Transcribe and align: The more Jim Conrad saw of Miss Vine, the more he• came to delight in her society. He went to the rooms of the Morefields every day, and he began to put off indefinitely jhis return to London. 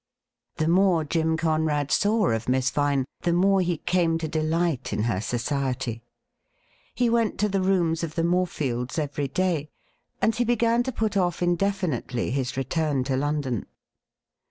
The 0.55 0.67
more 0.67 1.03
Jim 1.03 1.37
Conrad 1.37 1.91
saw 1.91 2.31
of 2.31 2.49
Miss 2.49 2.71
Vine, 2.71 3.05
the 3.21 3.31
more 3.33 3.61
he• 3.61 3.77
came 3.85 4.17
to 4.17 4.27
delight 4.27 4.91
in 4.91 5.03
her 5.03 5.21
society. 5.21 6.01
He 6.95 7.07
went 7.07 7.37
to 7.37 7.47
the 7.47 7.61
rooms 7.61 8.03
of 8.03 8.15
the 8.15 8.23
Morefields 8.23 8.97
every 8.97 9.27
day, 9.27 9.69
and 10.19 10.35
he 10.35 10.43
began 10.43 10.81
to 10.81 10.91
put 10.91 11.15
off 11.15 11.43
indefinitely 11.43 12.31
jhis 12.31 12.57
return 12.57 13.03
to 13.03 13.15
London. 13.15 13.67